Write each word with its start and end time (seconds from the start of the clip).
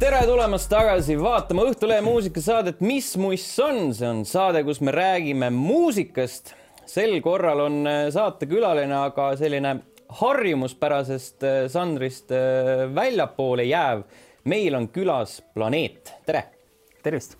tere 0.00 0.20
tulemast 0.24 0.70
tagasi 0.72 1.12
vaatama 1.20 1.66
Õhtulehe 1.68 2.00
muusikasaadet 2.00 2.78
Mis 2.80 3.10
muss 3.20 3.44
on, 3.60 3.90
see 3.92 4.08
on 4.08 4.22
saade, 4.24 4.62
kus 4.64 4.80
me 4.80 4.94
räägime 4.94 5.50
muusikast. 5.52 6.54
sel 6.88 7.18
korral 7.20 7.60
on 7.66 7.76
äh, 7.86 8.06
saatekülaline 8.10 8.96
aga 8.96 9.26
selline 9.36 9.74
harjumuspärasest 10.22 11.44
äh, 11.44 11.58
žanrist 11.68 12.32
äh, 12.32 12.86
väljapoole 12.94 13.68
jääv. 13.68 14.06
meil 14.44 14.74
on 14.74 14.88
külas 14.88 15.42
Planeet, 15.54 16.14
tere. 16.26 16.44
tervist. 17.02 17.36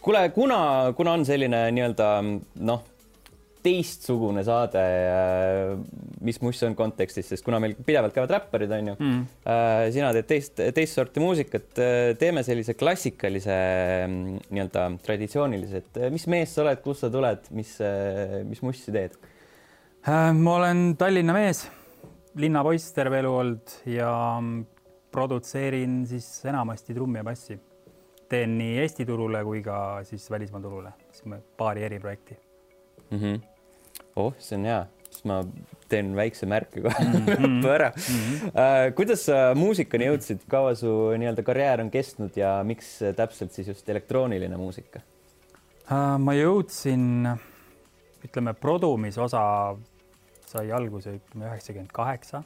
kuule, 0.00 0.28
kuna, 0.28 0.92
kuna 0.96 1.12
on 1.12 1.24
selline 1.24 1.70
nii-öelda 1.70 2.10
noh 2.60 2.84
teistsugune 3.64 4.42
saade, 4.44 4.80
äh, 5.08 6.10
mis 6.24 6.40
muss 6.44 6.60
on 6.66 6.74
kontekstis, 6.76 7.30
sest 7.32 7.44
kuna 7.46 7.60
meil 7.62 7.76
pidevalt 7.86 8.14
käivad 8.14 8.34
räpparid, 8.36 8.72
on 8.76 8.90
ju 8.90 8.96
mm., 8.98 9.22
sina 9.94 10.10
teed 10.16 10.28
teist, 10.28 10.60
teist 10.76 10.98
sorti 10.98 11.22
muusikat, 11.22 11.70
äh, 11.80 12.10
teeme 12.20 12.44
sellise 12.44 12.76
klassikalise 12.76 13.56
mm, 14.04 14.42
nii-öelda 14.50 14.88
traditsioonilise, 15.06 15.80
et 15.80 16.02
mis 16.12 16.26
mees 16.32 16.52
sa 16.52 16.64
oled, 16.66 16.82
kust 16.84 17.06
sa 17.06 17.12
tuled, 17.12 17.48
mis, 17.56 17.78
mis 18.50 18.64
mussi 18.64 18.94
teed? 18.94 19.16
ma 20.04 20.58
olen 20.58 20.90
Tallinna 21.00 21.32
mees, 21.32 21.62
linnapoiss 22.36 22.92
terve 22.92 23.22
elu 23.22 23.30
olnud 23.32 23.76
ja 23.88 24.10
produtseerin 25.14 26.02
siis 26.10 26.28
enamasti 26.50 26.92
trummi 26.92 27.22
ja 27.22 27.24
bassi. 27.24 27.56
teen 28.28 28.58
nii 28.58 28.78
Eesti 28.82 29.04
turule 29.06 29.40
kui 29.44 29.62
ka 29.62 30.02
siis 30.04 30.28
välismaa 30.30 30.60
turule, 30.60 30.92
paari 31.56 31.88
eriprojekti 31.88 32.36
mm. 33.10 33.18
-hmm 33.18 33.53
oh, 34.16 34.34
see 34.38 34.58
on 34.58 34.68
hea, 34.68 34.82
siis 35.10 35.24
ma 35.30 35.40
teen 35.90 36.12
väikse 36.16 36.46
märke 36.50 36.82
kohe 36.84 37.04
mm 37.04 37.26
-hmm. 37.26 37.68
ära 37.70 37.90
mm. 37.90 38.02
-hmm. 38.02 38.46
Uh, 38.48 38.94
kuidas 38.94 39.26
sa 39.26 39.54
muusikani 39.54 40.08
jõudsid, 40.10 40.44
kaua 40.48 40.74
su 40.74 40.90
nii-öelda 41.18 41.42
karjäär 41.42 41.80
on 41.80 41.90
kestnud 41.90 42.36
ja 42.36 42.62
miks 42.64 42.98
täpselt 43.16 43.52
siis 43.52 43.68
just 43.68 43.88
elektrooniline 43.88 44.56
muusika 44.56 45.00
uh,? 45.90 46.18
ma 46.18 46.34
jõudsin, 46.34 47.28
ütleme, 48.24 48.54
produmisosa 48.54 49.76
sai 50.54 50.72
alguse 50.72 51.16
ütleme 51.18 51.48
üheksakümmend 51.50 51.92
kaheksa, 51.92 52.42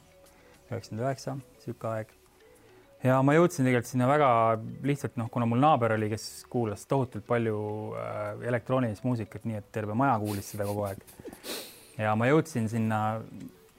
üheksakümmend 0.71 1.05
üheksa, 1.05 1.37
sihuke 1.63 1.87
aeg. 1.87 2.13
ja 3.03 3.21
ma 3.23 3.33
jõudsin 3.33 3.67
tegelikult 3.67 3.87
sinna 3.87 4.07
väga 4.09 4.29
lihtsalt 4.83 5.19
noh, 5.21 5.29
kuna 5.31 5.45
mul 5.45 5.61
naaber 5.63 5.93
oli, 5.95 6.09
kes 6.09 6.45
kuulas 6.49 6.85
tohutult 6.89 7.27
palju 7.27 7.59
äh, 7.95 8.47
elektroonilist 8.51 9.05
muusikat, 9.07 9.45
nii 9.45 9.61
et 9.61 9.69
terve 9.71 9.93
maja 9.93 10.17
kuulis 10.19 10.51
seda 10.51 10.67
kogu 10.67 10.87
aeg 10.89 11.05
ja 11.99 12.15
ma 12.15 12.29
jõudsin 12.29 12.69
sinna 12.71 12.99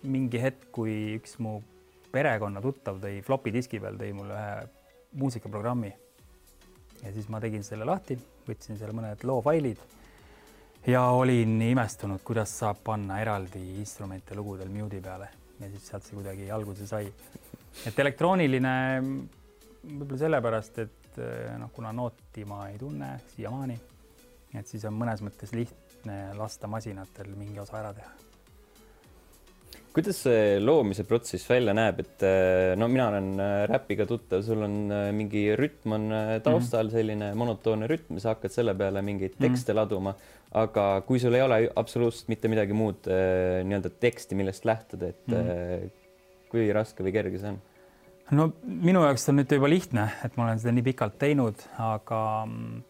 mingi 0.03 0.41
hetk, 0.41 0.69
kui 0.75 1.17
üks 1.19 1.39
mu 1.43 1.59
perekonna 2.13 2.63
tuttav 2.65 3.01
tõi 3.03 3.21
flopi 3.25 3.53
diski 3.55 3.81
peal, 3.81 3.99
tõi 4.01 4.13
mulle 4.17 4.37
ühe 4.37 4.69
muusikaprogrammi. 5.21 5.93
ja 7.03 7.13
siis 7.15 7.29
ma 7.33 7.41
tegin 7.41 7.65
selle 7.65 7.87
lahti, 7.89 8.19
võtsin 8.47 8.79
seal 8.79 8.93
mõned 8.97 9.25
loofailid 9.25 9.81
ja 10.87 11.03
olin 11.17 11.61
imestunud, 11.63 12.23
kuidas 12.25 12.53
saab 12.63 12.83
panna 12.85 13.21
eraldi 13.21 13.63
instrumente 13.81 14.35
lugudel 14.35 14.69
mute'i 14.73 15.01
peale 15.01 15.29
ja 15.61 15.69
siis 15.69 15.87
sealt 15.89 16.07
see 16.07 16.17
kuidagi 16.17 16.51
alguse 16.51 16.87
sai. 16.87 17.13
et 17.87 17.99
elektrooniline 17.99 18.75
võib-olla 19.81 20.21
sellepärast, 20.25 20.79
et 20.79 21.21
noh, 21.59 21.71
kuna 21.73 21.93
nooti 21.93 22.45
ma 22.45 22.67
ei 22.69 22.79
tunne 22.79 23.15
siiamaani, 23.35 23.79
et 24.55 24.67
siis 24.69 24.85
on 24.89 24.97
mõnes 24.97 25.23
mõttes 25.25 25.53
lihtne 25.57 25.90
lihtne 26.01 26.35
lasta 26.39 26.69
masinatel 26.69 27.35
mingi 27.37 27.61
osa 27.61 27.79
ära 27.81 27.93
teha. 27.93 28.11
kuidas 29.93 30.21
see 30.23 30.61
loomise 30.63 31.03
protsess 31.05 31.49
välja 31.51 31.75
näeb, 31.75 31.99
et 32.01 32.23
äh, 32.23 32.77
no 32.79 32.87
mina 32.89 33.09
olen 33.11 33.41
äh, 33.43 33.67
räpiga 33.67 34.07
tuttav, 34.07 34.43
sul 34.47 34.63
on 34.63 34.91
äh, 34.91 35.11
mingi 35.13 35.49
rütm 35.59 35.93
on 35.93 36.05
taustal 36.43 36.87
mm 36.87 36.89
-hmm. 36.89 36.93
selline 36.93 37.35
monotoonne 37.35 37.87
rütm, 37.87 38.19
sa 38.19 38.35
hakkad 38.35 38.53
selle 38.53 38.75
peale 38.75 39.03
mingeid 39.03 39.35
mhm. 39.35 39.43
tekste 39.43 39.73
mm 39.73 39.77
-hmm. 39.77 39.81
laduma, 39.81 40.15
aga 40.53 41.01
kui 41.07 41.19
sul 41.19 41.35
ei 41.35 41.43
ole 41.43 41.71
absoluutselt 41.77 42.29
mitte 42.29 42.49
midagi 42.49 42.73
muud 42.73 43.07
nii-öelda 43.65 43.91
teksti, 44.01 44.35
millest 44.35 44.65
lähtuda, 44.65 45.09
et 45.09 45.27
mm 45.27 45.35
-hmm. 45.35 45.91
kui 46.51 46.73
raske 46.73 47.03
või 47.03 47.13
kerge 47.13 47.39
see 47.39 47.49
on? 47.49 47.61
no 48.31 48.53
minu 48.63 49.03
jaoks 49.03 49.29
on 49.29 49.37
nüüd 49.37 49.53
juba 49.53 49.69
lihtne, 49.69 50.09
et 50.25 50.37
ma 50.37 50.45
olen 50.45 50.59
seda 50.59 50.73
nii 50.73 50.83
pikalt 50.83 51.19
teinud, 51.19 51.67
aga 51.79 52.47
mm, 52.47 52.83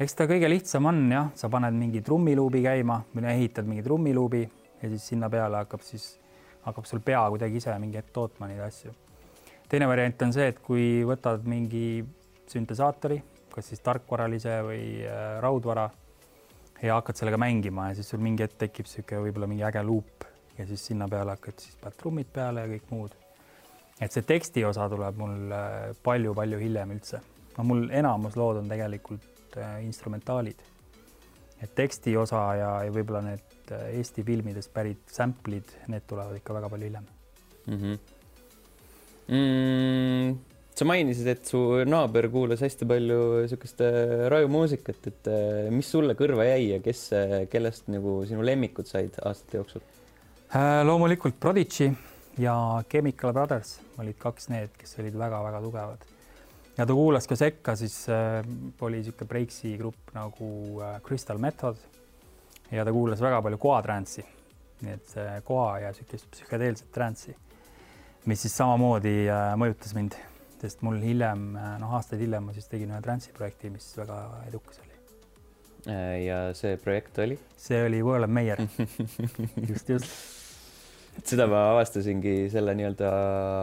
eks 0.00 0.16
ta 0.16 0.26
kõige 0.30 0.48
lihtsam 0.48 0.88
on 0.88 1.04
jah, 1.12 1.30
sa 1.36 1.50
paned 1.52 1.76
mingi 1.76 2.00
trummiluubi 2.04 2.62
käima 2.64 3.02
ehitad 3.34 3.68
mingi 3.68 3.84
trummiluubi 3.84 4.42
ja 4.82 4.88
siis 4.88 5.06
sinna 5.12 5.28
peale 5.30 5.62
hakkab 5.62 5.84
siis, 5.84 6.16
hakkab 6.64 6.88
sul 6.88 7.02
pea 7.04 7.22
kuidagi 7.28 7.60
ise 7.60 7.74
mingi 7.78 8.00
hetk 8.00 8.12
tootma 8.12 8.48
neid 8.48 8.62
asju. 8.64 8.92
teine 9.68 9.88
variant 9.88 10.22
on 10.22 10.32
see, 10.32 10.48
et 10.52 10.58
kui 10.60 11.04
võtad 11.08 11.44
mingi 11.48 12.04
süntesaatori, 12.48 13.22
kas 13.52 13.68
siis 13.68 13.80
tarkvaralise 13.84 14.58
või 14.66 14.84
äh, 15.04 15.40
raudvara 15.44 15.88
ja 16.82 16.98
hakkad 16.98 17.20
sellega 17.20 17.38
mängima 17.38 17.90
ja 17.90 17.98
siis 17.98 18.08
sul 18.10 18.22
mingi 18.24 18.44
hetk 18.46 18.58
tekib 18.64 18.88
niisugune 18.88 19.26
võib-olla 19.26 19.48
mingi 19.50 19.66
äge 19.68 19.82
luup 19.86 20.24
ja 20.58 20.66
siis 20.68 20.86
sinna 20.88 21.08
peale 21.08 21.36
hakkad 21.36 21.60
siis 21.60 21.76
paned 21.80 22.00
trummid 22.00 22.32
peale 22.32 22.64
ja 22.64 22.72
kõik 22.72 22.88
muud. 22.90 23.12
et 24.00 24.12
see 24.12 24.24
teksti 24.24 24.64
osa 24.64 24.88
tuleb 24.88 25.20
mul 25.20 25.52
palju-palju 26.02 26.58
äh, 26.58 26.64
hiljem 26.64 26.96
üldse. 26.96 27.20
no 27.58 27.64
mul 27.68 27.86
enamus 27.90 28.36
lood 28.40 28.64
on 28.64 28.72
tegelikult 28.72 29.41
Äh, 29.56 29.84
instrumentaalid. 29.84 30.56
et 31.62 31.74
teksti 31.76 32.16
osa 32.16 32.38
ja, 32.58 32.68
ja 32.82 32.90
võib-olla 32.90 33.20
need 33.22 33.68
äh, 33.70 33.90
Eesti 33.98 34.24
filmidest 34.24 34.72
pärit 34.72 35.12
sample'id, 35.12 35.68
need 35.92 36.06
tulevad 36.08 36.38
ikka 36.38 36.56
väga 36.56 36.70
palju 36.72 36.88
hiljem 36.88 37.04
mm. 37.66 37.76
-hmm. 37.76 37.98
Mm, 39.28 40.38
sa 40.74 40.86
mainisid, 40.88 41.28
et 41.34 41.44
su 41.46 41.60
naaber 41.84 42.30
kuulas 42.32 42.64
hästi 42.64 42.88
palju 42.88 43.18
niisugust 43.42 43.84
äh, 43.84 44.24
rajumuusikat, 44.32 45.06
et 45.12 45.30
mis 45.70 45.92
sulle 45.96 46.16
kõrva 46.16 46.48
jäi 46.48 46.72
ja 46.72 46.80
kes, 46.80 47.04
kellest 47.52 47.92
nagu 47.92 48.22
sinu 48.26 48.42
lemmikud 48.42 48.88
said 48.88 49.20
aastate 49.22 49.60
jooksul 49.60 49.84
äh,? 50.56 50.80
loomulikult 50.88 51.36
Prodigy 51.40 51.92
ja 52.38 52.56
Chemical 52.88 53.36
Brothers 53.36 53.80
olid 53.98 54.16
kaks 54.18 54.48
need, 54.48 54.72
kes 54.80 54.96
olid 54.98 55.20
väga-väga 55.26 55.60
tugevad 55.60 56.11
ja 56.76 56.86
ta 56.86 56.94
kuulas 56.94 57.26
ka 57.28 57.36
sekka, 57.36 57.74
siis 57.76 57.96
äh, 58.08 58.40
oli 58.80 59.00
niisugune 59.00 59.28
breaksi 59.28 59.74
grupp 59.78 60.12
nagu 60.16 60.48
äh, 60.82 60.98
Crystal 61.04 61.38
Method 61.38 61.80
ja 62.72 62.84
ta 62.84 62.92
kuulas 62.92 63.20
väga 63.20 63.42
palju 63.44 63.60
koatranssi, 63.60 64.24
nii 64.82 64.94
et 64.96 65.14
see 65.14 65.40
koa 65.46 65.78
ja 65.82 65.92
niisugust 65.92 66.30
psühhedeelset 66.32 66.92
transsi, 66.94 67.34
mis 68.30 68.44
siis 68.44 68.56
samamoodi 68.56 69.16
äh, 69.28 69.50
mõjutas 69.60 69.92
mind, 69.98 70.16
sest 70.62 70.84
mul 70.86 71.00
hiljem, 71.02 71.52
noh, 71.82 71.96
aastaid 71.98 72.22
hiljem 72.22 72.48
ma 72.48 72.56
siis 72.56 72.70
tegin 72.70 72.94
ühe 72.94 73.02
transsi 73.04 73.34
projekti, 73.36 73.72
mis 73.74 73.88
väga 73.98 74.22
edukas 74.48 74.80
oli. 74.84 74.90
ja 76.22 76.36
see 76.54 76.76
projekt 76.78 77.18
oli? 77.18 77.36
see 77.58 77.80
oli 77.82 78.04
World 78.06 78.28
of 78.28 78.30
Meyer 78.30 78.62
just, 79.70 79.88
just. 79.90 80.06
seda 81.26 81.48
ma 81.50 81.64
avastasingi 81.72 82.46
selle 82.52 82.76
nii-öelda 82.78 83.10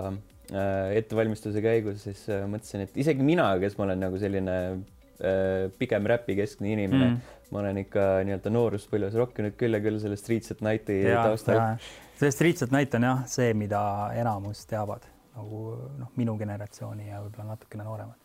Äh, 0.09 0.17
ettevalmistuse 0.49 1.61
käigus 1.61 2.05
siis 2.07 2.23
äh, 2.31 2.45
mõtlesin, 2.49 2.85
et 2.87 2.97
isegi 3.03 3.25
mina, 3.25 3.51
kes 3.61 3.77
ma 3.77 3.85
olen 3.85 4.01
nagu 4.05 4.19
selline 4.21 4.55
äh, 4.69 5.67
pigem 5.77 6.09
räpikeskne 6.09 6.73
inimene 6.73 7.11
mm., 7.11 7.35
ma 7.49 7.63
olen 7.63 7.79
ikka 7.81 8.05
nii-öelda 8.27 8.51
nooruspõlves 8.53 9.15
rokkinud 9.17 9.55
küll 9.57 9.73
ja 9.73 9.81
küll 9.81 9.97
selle 10.01 10.17
Streets 10.21 10.53
at 10.53 10.59
Night'i 10.65 10.99
taustal. 11.09 11.79
see 12.19 12.33
Streets 12.33 12.65
at 12.65 12.73
Night 12.75 12.93
on 12.97 13.07
jah 13.07 13.23
see, 13.29 13.53
mida 13.57 13.81
enamus 14.17 14.65
teavad 14.69 15.07
nagu 15.33 15.63
noh, 15.97 16.11
minu 16.19 16.35
generatsiooni 16.37 17.07
ja 17.09 17.23
võib-olla 17.23 17.55
natukene 17.55 17.87
nooremad. 17.87 18.19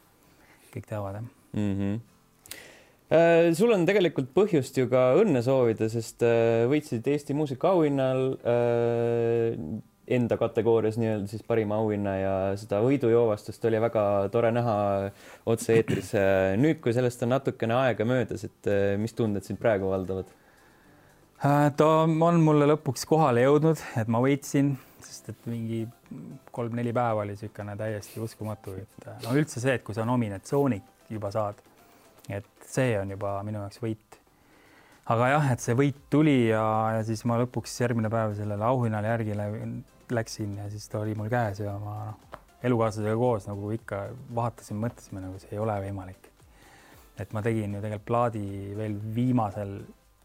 kõik 0.74 0.90
teavad 0.90 1.20
jah 1.20 1.24
mm. 1.28 1.78
-hmm 1.78 2.02
sul 3.54 3.70
on 3.70 3.84
tegelikult 3.86 4.30
põhjust 4.34 4.78
ju 4.80 4.88
ka 4.90 5.12
õnne 5.20 5.38
soovida, 5.44 5.86
sest 5.92 6.24
võitsid 6.66 7.06
Eesti 7.12 7.36
muusikaauhinnal 7.36 8.24
enda 10.08 10.36
kategoorias 10.36 10.98
nii-öelda 11.00 11.28
siis 11.30 11.42
parima 11.46 11.78
auhinna 11.80 12.14
ja 12.18 12.32
seda 12.60 12.80
võidujoovastust 12.84 13.64
oli 13.68 13.80
väga 13.80 14.04
tore 14.32 14.50
näha 14.52 14.76
otse-eetris. 15.48 16.12
nüüd, 16.64 16.80
kui 16.84 16.92
sellest 16.96 17.24
on 17.24 17.32
natukene 17.32 17.76
aega 17.78 18.06
möödas, 18.08 18.44
et 18.44 18.70
eh, 18.70 18.94
mis 19.00 19.16
tunded 19.16 19.46
sind 19.46 19.60
praegu 19.62 19.88
valdavad? 19.92 20.32
Äh, 21.44 21.68
ta 21.76 21.90
on 22.04 22.42
mulle 22.44 22.68
lõpuks 22.74 23.06
kohale 23.08 23.46
jõudnud, 23.46 23.80
et 24.00 24.10
ma 24.12 24.20
võitsin, 24.24 24.74
sest 25.04 25.32
et 25.32 25.48
mingi 25.50 25.84
kolm-neli 26.54 26.92
päeva 26.94 27.24
oli 27.24 27.34
niisugune 27.34 27.76
täiesti 27.80 28.20
uskumatu, 28.24 28.76
et 28.84 29.08
äh, 29.08 29.22
no 29.24 29.38
üldse 29.40 29.62
see, 29.62 29.78
et 29.78 29.86
kui 29.86 29.96
sa 29.96 30.04
nominatsiooni 30.08 30.82
juba 31.12 31.32
saad, 31.32 31.64
et 32.28 32.68
see 32.68 32.92
on 33.00 33.16
juba 33.16 33.38
minu 33.46 33.64
jaoks 33.64 33.80
võit 33.84 34.20
aga 35.12 35.28
jah, 35.34 35.48
et 35.52 35.64
see 35.64 35.76
võit 35.76 35.96
tuli 36.12 36.36
ja, 36.48 36.64
ja 36.96 37.02
siis 37.04 37.24
ma 37.28 37.36
lõpuks 37.42 37.74
järgmine 37.82 38.08
päev 38.12 38.36
sellele 38.38 38.64
auhinnale 38.64 39.10
järgi 39.10 39.36
läksin 40.12 40.58
ja 40.58 40.68
siis 40.70 40.88
ta 40.88 41.00
oli 41.00 41.14
mul 41.14 41.30
käes 41.32 41.60
ja 41.60 41.74
ma 41.80 41.96
noh, 42.10 42.38
elukaaslasega 42.64 43.16
koos 43.16 43.48
nagu 43.48 43.70
ikka 43.74 44.04
vaatasime, 44.34 44.86
mõtlesime 44.86 45.24
nagu 45.24 45.40
see 45.40 45.52
ei 45.52 45.60
ole 45.60 45.74
võimalik. 45.86 46.30
et 47.18 47.32
ma 47.32 47.42
tegin 47.42 47.74
ju 47.76 47.80
tegelikult 47.82 48.06
plaadi 48.06 48.46
veel 48.76 48.96
viimasel, 49.14 49.76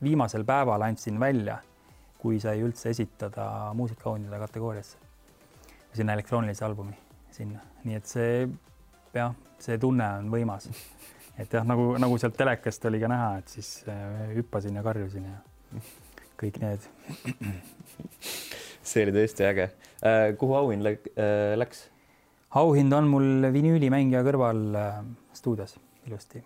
viimasel 0.04 0.44
päeval 0.44 0.82
andsin 0.88 1.20
välja, 1.20 1.60
kui 2.18 2.40
sai 2.40 2.64
üldse 2.66 2.90
esitada 2.90 3.74
muusikaauhindade 3.78 4.40
kategooriasse, 4.40 4.98
sinna 5.94 6.16
elektroonilise 6.18 6.66
albumi 6.66 6.98
sinna, 7.32 7.62
nii 7.86 7.96
et 8.00 8.10
see 8.10 8.34
jah, 9.14 9.36
see 9.62 9.78
tunne 9.82 10.08
on 10.20 10.30
võimas. 10.34 10.70
et 11.40 11.54
jah, 11.54 11.66
nagu, 11.68 11.92
nagu 12.02 12.18
sealt 12.22 12.38
telekast 12.40 12.86
oli 12.90 13.02
ka 13.02 13.12
näha, 13.12 13.30
et 13.42 13.54
siis 13.56 13.70
äh, 13.90 14.34
hüppasin 14.38 14.80
ja 14.80 14.84
karjusin 14.86 15.30
ja 15.30 15.82
kõik 16.40 16.60
need. 16.64 16.90
See 18.94 19.06
oli 19.08 19.16
tõesti 19.16 19.48
äge. 19.48 19.70
kuhu 20.42 20.58
auhind 20.60 20.86
läks? 21.62 21.88
auhind 22.60 22.94
on 22.98 23.10
mul 23.12 23.50
vinüülimängija 23.54 24.24
kõrval 24.26 24.64
stuudios 25.38 25.76
ilusti. 26.08 26.44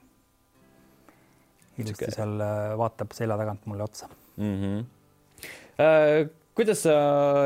ilusti 1.80 2.12
seal 2.12 2.38
vaatab 2.80 3.16
selja 3.16 3.40
tagant 3.40 3.66
mulle 3.72 3.88
otsa 3.88 4.10
mm. 4.38 4.56
-hmm 4.62 6.32
kuidas 6.54 6.84
sa 6.86 6.96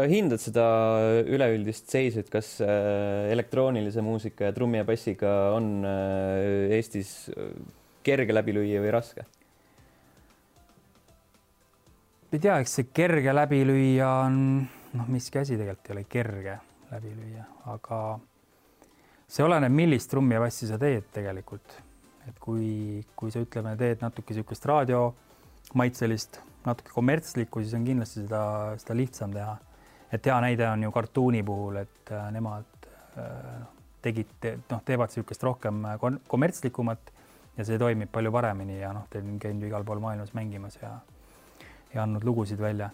hindad 0.09 0.41
seda 0.43 0.65
üleüldist 1.23 1.87
seisu, 1.91 2.21
et 2.23 2.31
kas 2.31 2.57
äh, 2.63 3.31
elektroonilise 3.31 4.03
muusika 4.03 4.49
ja 4.49 4.55
trummi 4.55 4.81
ja 4.81 4.87
bassiga 4.87 5.33
on 5.55 5.85
äh, 5.87 6.75
Eestis 6.75 7.31
äh, 7.31 7.53
kerge 8.03 8.35
läbi 8.35 8.55
lüüa 8.57 8.83
või 8.83 8.93
raske? 8.95 9.27
ei 12.27 12.41
tea, 12.43 12.57
eks 12.59 12.73
see 12.75 12.89
kerge 12.91 13.31
läbi 13.31 13.61
lüüa 13.65 14.09
on, 14.25 14.41
noh, 14.93 15.07
miski 15.11 15.39
asi 15.39 15.57
tegelikult 15.57 15.89
ei 15.89 15.95
ole 15.95 16.03
kerge 16.09 16.57
läbi 16.91 17.13
lüüa, 17.15 17.45
aga 17.73 17.99
see 19.27 19.43
oleneb, 19.43 19.73
millist 19.75 20.09
trummi 20.11 20.37
ja 20.37 20.41
bassi 20.43 20.69
sa 20.69 20.79
teed 20.81 21.09
tegelikult. 21.15 21.83
et 22.27 22.39
kui, 22.43 23.05
kui 23.15 23.31
sa 23.31 23.39
ütleme, 23.39 23.71
teed 23.79 24.01
natuke 24.03 24.33
niisugust 24.35 24.65
raadiomaitselist 24.67 26.41
natuke 26.67 26.91
kommertslikku, 26.91 27.61
siis 27.63 27.75
on 27.77 27.85
kindlasti 27.87 28.25
seda, 28.25 28.41
seda 28.81 28.97
lihtsam 28.99 29.31
teha. 29.35 29.57
et 30.11 30.25
hea 30.25 30.37
näide 30.43 30.67
on 30.69 30.83
ju 30.83 30.91
kartuuni 30.91 31.43
puhul, 31.43 31.81
et 31.83 32.11
äh, 32.11 32.29
nemad 32.31 32.87
äh, 33.19 33.61
tegid 34.01 34.29
te,, 34.39 34.57
noh, 34.71 34.83
teevad 34.85 35.11
niisugust 35.11 35.43
rohkem 35.43 35.85
äh, 35.85 35.99
kommertslikumat 36.27 37.11
ja 37.57 37.65
see 37.67 37.79
toimib 37.79 38.11
palju 38.11 38.31
paremini 38.31 38.79
ja 38.79 38.93
noh, 38.95 39.07
ta 39.11 39.19
on 39.19 39.39
käinud 39.39 39.63
ju 39.65 39.71
igal 39.71 39.87
pool 39.87 40.03
maailmas 40.03 40.33
mängimas 40.37 40.79
ja 40.81 40.97
ja 41.93 42.03
andnud 42.03 42.23
lugusid 42.23 42.59
välja. 42.59 42.89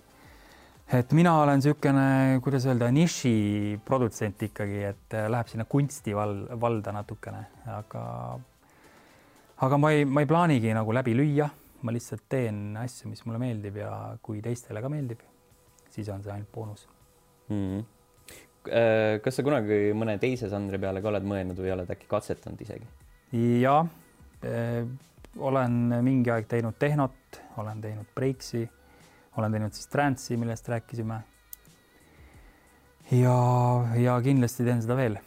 Et 0.92 1.12
mina 1.16 1.38
olen 1.42 1.62
niisugune, 1.62 2.40
kuidas 2.44 2.66
öelda, 2.68 2.92
niši 2.92 3.80
produtsent 3.86 4.42
ikkagi, 4.50 4.84
et 4.92 5.18
läheb 5.30 5.48
sinna 5.48 5.66
kunstival-, 5.70 6.48
valda 6.60 6.92
natukene, 6.96 7.46
aga 7.80 8.04
aga 9.64 9.78
ma 9.80 9.92
ei, 9.96 10.06
ma 10.06 10.24
ei 10.24 10.28
plaanigi 10.28 10.74
nagu 10.76 10.92
läbi 10.96 11.14
lüüa 11.16 11.50
ma 11.84 11.94
lihtsalt 11.94 12.26
teen 12.32 12.78
asju, 12.80 13.12
mis 13.12 13.24
mulle 13.28 13.40
meeldib 13.42 13.78
ja 13.82 13.92
kui 14.24 14.42
teistele 14.44 14.82
ka 14.84 14.92
meeldib, 14.92 15.24
siis 15.92 16.10
on 16.14 16.24
see 16.24 16.34
ainult 16.34 16.52
boonus 16.54 16.86
mm. 17.50 17.64
-hmm. 17.64 19.22
kas 19.24 19.40
sa 19.40 19.44
kunagi 19.44 19.80
mõne 19.98 20.18
teise 20.20 20.50
žanri 20.52 20.80
peale 20.80 21.02
ka 21.02 21.12
oled 21.12 21.28
mõelnud 21.28 21.60
või 21.60 21.74
oled 21.76 21.90
äkki 21.96 22.08
katsetanud 22.12 22.62
isegi? 22.62 22.88
ja 23.62 23.82
äh, 24.48 24.88
olen 25.38 26.00
mingi 26.06 26.32
aeg 26.32 26.48
teinud 26.48 26.80
tehnot, 26.80 27.42
olen 27.58 27.82
teinud 27.82 28.08
breiksi, 28.16 28.70
olen 29.38 29.52
teinud 29.52 29.74
siis 29.74 29.88
trance'i, 29.92 30.38
millest 30.38 30.68
rääkisime. 30.70 31.20
ja, 33.12 33.38
ja 34.00 34.18
kindlasti 34.22 34.66
teen 34.66 34.82
seda 34.82 34.98
veel. 34.98 35.20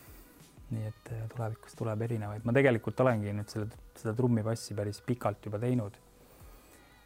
nii 0.70 0.88
et 0.88 1.12
tulevikus 1.31 1.76
tuleb 1.79 2.00
erinevaid, 2.03 2.43
ma 2.44 2.53
tegelikult 2.53 3.00
olengi 3.00 3.32
nüüd 3.32 3.49
selle, 3.53 3.69
seda 3.94 4.14
trummipassi 4.19 4.75
päris 4.75 4.99
pikalt 5.06 5.44
juba 5.47 5.61
teinud 5.62 5.94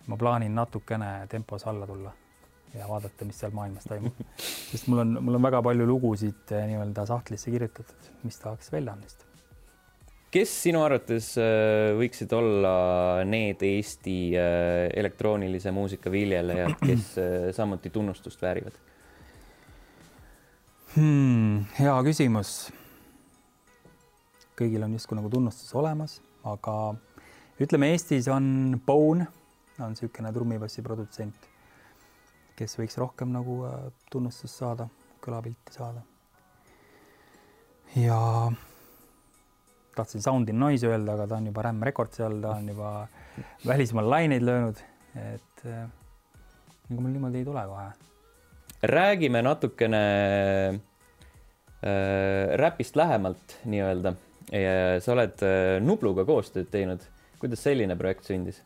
ma 0.07 0.17
plaanin 0.17 0.55
natukene 0.55 1.27
tempos 1.29 1.67
alla 1.67 1.87
tulla 1.87 2.13
ja 2.75 2.89
vaadata, 2.89 3.25
mis 3.25 3.39
seal 3.39 3.53
maailmas 3.55 3.85
toimub. 3.85 4.21
sest 4.71 4.87
mul 4.87 5.03
on, 5.05 5.17
mul 5.25 5.39
on 5.39 5.43
väga 5.43 5.63
palju 5.63 5.87
lugusid 5.87 6.55
eh, 6.55 6.67
nii-öelda 6.71 7.07
sahtlisse 7.07 7.51
kirjutatud, 7.51 8.13
mis 8.23 8.39
tahaks 8.39 8.73
välja 8.73 8.95
anda. 8.95 9.30
Kes 10.31 10.53
sinu 10.67 10.83
arvates 10.85 11.33
eh, 11.41 11.91
võiksid 11.99 12.33
olla 12.37 12.75
need 13.27 13.63
Eesti 13.67 14.19
eh, 14.39 14.87
elektroonilise 15.01 15.73
muusika 15.75 16.13
viljelejad, 16.13 16.77
kes 16.85 17.11
samuti 17.57 17.91
tunnustust 17.91 18.43
väärivad 18.43 18.79
hmm,? 20.95 21.67
hea 21.81 21.99
küsimus. 22.07 22.55
kõigil 24.59 24.85
on 24.85 24.97
justkui 24.99 25.17
nagu 25.19 25.31
tunnustus 25.33 25.75
olemas, 25.75 26.19
aga 26.45 26.95
ütleme, 27.61 27.93
Eestis 27.95 28.29
on 28.29 28.81
Bone 28.87 29.27
on 29.85 29.95
niisugune 29.95 30.33
trummipassi 30.33 30.83
produtsent, 30.85 31.47
kes 32.59 32.77
võiks 32.79 32.99
rohkem 33.01 33.33
nagu 33.33 33.63
äh, 33.69 33.87
tunnustust 34.13 34.61
saada, 34.61 34.89
kõlapilti 35.25 35.77
saada. 35.77 36.03
ja 37.97 38.19
tahtsin 39.97 40.23
Sound 40.23 40.49
in 40.49 40.59
Noise 40.61 40.89
öelda, 40.91 41.15
aga 41.15 41.27
ta 41.27 41.39
on 41.41 41.47
juba 41.51 41.63
Ram 41.67 41.83
Records 41.83 42.21
all, 42.21 42.41
ta 42.43 42.55
on 42.57 42.69
juba 42.69 42.93
välismaal 43.67 44.11
laineid 44.11 44.45
löönud, 44.47 44.83
et 45.17 45.65
ega 45.65 45.83
äh, 45.83 45.91
mul 46.97 47.11
niimoodi 47.13 47.43
ei 47.43 47.45
tule 47.45 47.65
kohe. 47.67 47.91
räägime 48.83 49.43
natukene 49.43 50.03
äh, 50.71 52.57
räpist 52.57 52.97
lähemalt 52.97 53.61
nii-öelda. 53.65 54.15
sa 55.01 55.13
oled 55.13 55.43
äh, 55.47 55.79
Nubluga 55.85 56.25
koostööd 56.27 56.71
teinud, 56.71 57.01
kuidas 57.39 57.63
selline 57.63 57.97
projekt 57.97 58.25
sündis? 58.27 58.63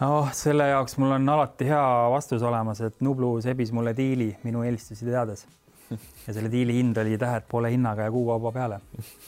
oh, 0.00 0.30
selle 0.32 0.68
jaoks 0.68 0.96
mul 0.98 1.12
on 1.18 1.28
alati 1.28 1.68
hea 1.68 1.84
vastus 2.10 2.42
olemas, 2.42 2.80
et 2.80 3.00
Nublu 3.00 3.36
sebis 3.42 3.72
mulle 3.72 3.96
diili 3.96 4.32
minu 4.44 4.64
eelistusi 4.64 5.06
teades. 5.06 5.46
ja 6.26 6.34
selle 6.34 6.50
diili 6.52 6.78
hind 6.78 6.98
oli 7.00 7.18
tähed 7.20 7.46
poole 7.50 7.70
hinnaga 7.72 8.08
ja 8.08 8.12
kuukauba 8.14 8.52
peale. 8.52 8.80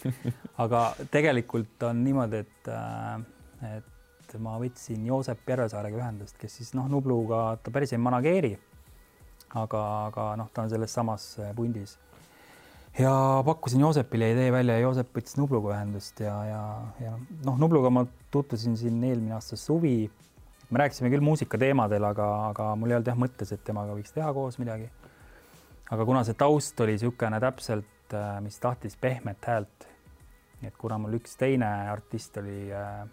aga 0.64 0.86
tegelikult 1.10 1.82
on 1.88 2.02
niimoodi, 2.04 2.42
et, 2.44 2.70
äh, 2.72 3.76
et 3.76 4.38
ma 4.42 4.56
võtsin 4.60 5.04
Joosep 5.06 5.48
Järvesaarega 5.48 6.00
ühendust, 6.00 6.36
kes 6.40 6.58
siis 6.60 6.74
noh, 6.76 6.88
Nubluga 6.92 7.56
ta 7.62 7.72
päris 7.74 7.94
ei 7.94 8.02
manageeri. 8.02 8.56
aga, 9.56 9.80
aga 10.10 10.34
noh, 10.36 10.50
ta 10.52 10.64
on 10.66 10.70
selles 10.70 10.92
samas 10.92 11.36
pundis. 11.56 11.96
ja 12.98 13.12
pakkusin 13.44 13.80
Joosepile 13.80 14.32
idee 14.32 14.52
välja 14.52 14.76
ja 14.76 14.88
Joosep 14.88 15.14
võttis 15.16 15.38
Nubluga 15.38 15.76
ühendust 15.76 16.20
ja, 16.20 16.36
ja, 16.44 16.62
ja 17.00 17.16
noh, 17.44 17.58
Nubluga 17.58 17.90
ma 17.90 18.06
tutvusin 18.30 18.76
siin 18.76 19.02
eelmine 19.04 19.36
aasta 19.38 19.56
suvi 19.56 20.10
me 20.70 20.78
rääkisime 20.78 21.10
küll 21.10 21.22
muusika 21.22 21.58
teemadel, 21.58 22.04
aga, 22.04 22.26
aga 22.50 22.70
mul 22.78 22.90
ei 22.90 22.98
olnud 22.98 23.10
jah 23.10 23.18
mõttes, 23.18 23.52
et 23.54 23.62
temaga 23.64 23.94
võiks 23.94 24.14
teha 24.14 24.32
koos 24.34 24.58
midagi. 24.58 24.88
Aga 25.90 26.06
kuna 26.06 26.22
see 26.26 26.36
taust 26.38 26.80
oli 26.82 26.96
niisugune 26.96 27.40
täpselt, 27.42 28.14
äh, 28.14 28.38
mis 28.44 28.58
tahtis 28.62 28.96
pehmet 29.00 29.50
häält, 29.50 29.86
et 30.66 30.78
kuna 30.80 30.98
mul 31.02 31.18
üks 31.20 31.36
teine 31.38 31.68
artist 31.92 32.38
oli, 32.42 32.66
äh, 32.74 33.04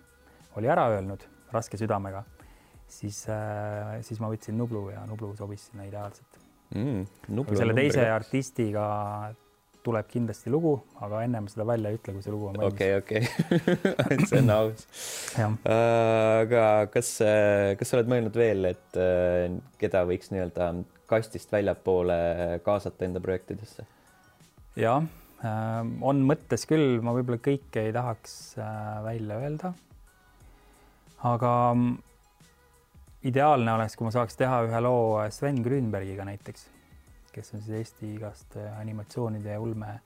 oli 0.57 0.71
ära 0.71 0.87
öelnud 0.95 1.25
raske 1.53 1.77
südamega, 1.77 2.23
siis, 2.89 3.25
äh, 3.29 3.99
siis 4.05 4.21
ma 4.23 4.31
võtsin 4.31 4.57
Nublu 4.57 4.87
ja 4.93 5.05
Nublu 5.09 5.35
sobis 5.37 5.69
sinna 5.69 5.85
ideaalselt 5.89 6.41
mm,. 6.73 7.05
selle 7.53 7.77
teise 7.77 8.07
artistiga 8.09 8.87
tuleb 9.83 10.07
kindlasti 10.07 10.47
lugu, 10.47 10.77
aga 11.03 11.25
ennem 11.25 11.49
seda 11.51 11.65
välja 11.67 11.89
ei 11.91 11.97
ütle, 11.97 12.13
kui 12.15 12.23
see 12.23 12.31
lugu 12.31 12.47
on 12.47 12.55
valmis. 12.55 12.71
okei, 12.71 12.93
okei, 13.01 14.21
see 14.29 14.39
on 14.39 14.51
aus. 14.55 14.85
Aga 16.39 16.63
kas, 16.93 17.09
kas 17.75 17.91
sa 17.91 17.97
oled 17.97 18.07
mõelnud 18.13 18.39
veel, 18.39 18.69
et 18.71 18.99
keda 19.81 20.05
võiks 20.07 20.31
nii-öelda 20.31 20.69
kastist 21.13 21.51
väljapoole 21.53 22.17
kaasata 22.65 23.07
enda 23.07 23.21
projektidesse? 23.23 23.85
ja 24.79 24.97
on 26.01 26.21
mõttes 26.23 26.63
küll, 26.69 27.01
ma 27.03 27.11
võib-olla 27.15 27.41
kõike 27.43 27.87
ei 27.87 27.95
tahaks 27.95 28.35
välja 29.03 29.39
öelda. 29.43 29.73
aga 31.31 31.55
mm, 31.73 31.97
ideaalne 33.31 33.73
oleks, 33.79 33.97
kui 33.99 34.07
ma 34.07 34.13
saaks 34.15 34.39
teha 34.39 34.63
ühe 34.67 34.85
loo 34.85 35.19
Sven 35.31 35.59
Grünbergiga 35.65 36.25
näiteks 36.27 36.69
kes 37.33 37.53
on 37.53 37.61
siis 37.61 37.77
Eesti 37.79 38.13
igast 38.13 38.57
äh, 38.57 38.79
animatsioonide 38.79 39.55
ja 39.55 39.61
ulme, 39.61 39.99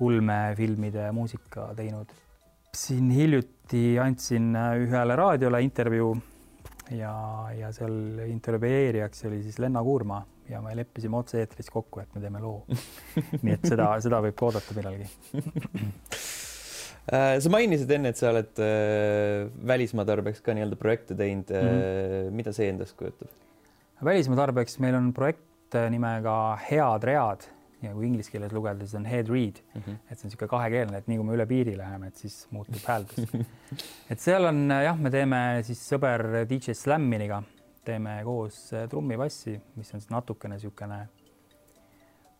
ulmefilmide 0.00 1.10
muusika 1.12 1.72
teinud. 1.76 2.14
siin 2.74 3.10
hiljuti 3.10 3.98
andsin 3.98 4.56
äh, 4.56 4.76
ühele 4.84 5.16
raadiole 5.16 5.62
intervjuu 5.62 6.12
ja, 6.96 7.12
ja 7.56 7.70
seal 7.74 8.22
intervjueerijaks 8.28 9.24
oli 9.28 9.42
siis 9.44 9.58
Lenna 9.62 9.82
Kuurma 9.84 10.22
ja 10.48 10.60
me 10.64 10.74
leppisime 10.76 11.18
otse-eetris 11.18 11.70
kokku, 11.72 12.00
et 12.00 12.14
me 12.14 12.22
teeme 12.22 12.40
loo. 12.42 12.62
nii 13.44 13.54
et 13.54 13.66
seda, 13.68 13.90
seda 14.04 14.20
võib 14.24 14.36
ka 14.38 14.48
oodata 14.48 14.76
millalgi 14.76 15.08
äh, 17.12 17.36
sa 17.42 17.52
mainisid 17.52 17.92
enne, 17.98 18.14
et 18.14 18.20
sa 18.20 18.32
oled 18.32 18.62
äh, 18.64 19.50
välismaa 19.72 20.08
tarbeks 20.08 20.40
ka 20.44 20.56
nii-öelda 20.56 20.80
projekte 20.80 21.18
teinud 21.18 21.52
mm. 21.52 21.68
-hmm. 21.68 22.32
mida 22.40 22.54
see 22.56 22.70
endast 22.72 22.96
kujutab? 23.00 23.28
välismaa 24.04 24.40
tarbeks 24.46 24.78
meil 24.84 24.96
on 24.98 25.12
projekt 25.12 25.78
nimega 25.92 26.56
Head 26.70 27.04
read 27.04 27.48
ja 27.82 27.92
kui 27.94 28.08
inglise 28.08 28.32
keeles 28.32 28.52
lugeda, 28.54 28.82
siis 28.82 28.96
on 28.98 29.06
head 29.06 29.28
read 29.30 29.60
mm, 29.74 29.82
-hmm. 29.82 29.98
et 30.10 30.18
see 30.18 30.26
on 30.26 30.30
niisugune 30.30 30.48
kahekeelne, 30.48 30.98
et 30.98 31.06
nii 31.08 31.18
kui 31.20 31.26
me 31.26 31.36
üle 31.36 31.46
piiri 31.46 31.76
läheme, 31.78 32.08
et 32.08 32.16
siis 32.16 32.40
muutub 32.50 32.82
hääldus 32.86 33.28
et 34.10 34.20
seal 34.20 34.48
on 34.50 34.66
jah, 34.70 34.98
me 34.98 35.10
teeme 35.10 35.62
siis 35.62 35.82
sõber 35.92 36.26
DJ 36.50 36.74
Slamminiga, 36.74 37.42
teeme 37.84 38.20
koos 38.24 38.72
äh, 38.72 38.88
trummipassi, 38.88 39.60
mis 39.76 39.94
on 39.94 40.00
siis 40.00 40.10
natukene 40.10 40.58
niisugune 40.58 40.98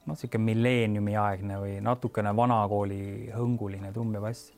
noh, 0.08 0.14
niisugune 0.16 0.44
milleeniumi 0.44 1.16
aegne 1.16 1.58
või 1.62 1.80
natukene 1.84 2.34
vanakooli 2.36 3.02
hõnguline 3.34 3.92
trummipass. 3.92 4.52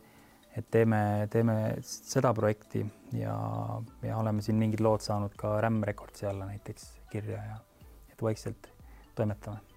et 0.56 0.66
teeme, 0.70 1.28
teeme 1.30 1.76
seda 1.82 2.32
projekti 2.34 2.86
ja, 3.12 3.36
ja 4.02 4.16
oleme 4.16 4.42
siin 4.42 4.56
mingid 4.58 4.80
lood 4.80 5.00
saanud 5.00 5.36
ka 5.36 5.60
Rämm 5.60 5.84
Recordsi 5.86 6.26
alla 6.26 6.46
näiteks 6.46 6.94
kirja 7.10 7.36
ja 7.36 7.58
et 8.12 8.22
vaikselt 8.22 8.72
toimetame. 9.14 9.69